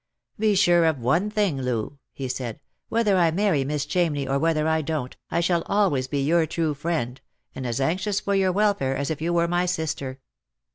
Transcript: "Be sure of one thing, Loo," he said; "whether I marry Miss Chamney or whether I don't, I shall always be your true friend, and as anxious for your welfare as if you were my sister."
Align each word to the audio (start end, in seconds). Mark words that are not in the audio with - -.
"Be 0.39 0.55
sure 0.55 0.85
of 0.85 0.97
one 0.99 1.29
thing, 1.29 1.61
Loo," 1.61 1.99
he 2.11 2.27
said; 2.27 2.59
"whether 2.89 3.17
I 3.17 3.29
marry 3.29 3.63
Miss 3.63 3.85
Chamney 3.85 4.27
or 4.27 4.39
whether 4.39 4.67
I 4.67 4.81
don't, 4.81 5.15
I 5.29 5.41
shall 5.41 5.61
always 5.67 6.07
be 6.07 6.23
your 6.23 6.47
true 6.47 6.73
friend, 6.73 7.21
and 7.53 7.67
as 7.67 7.79
anxious 7.79 8.19
for 8.19 8.33
your 8.33 8.51
welfare 8.51 8.97
as 8.97 9.11
if 9.11 9.21
you 9.21 9.31
were 9.31 9.47
my 9.47 9.67
sister." 9.67 10.19